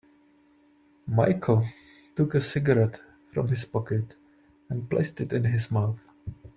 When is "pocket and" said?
3.65-4.89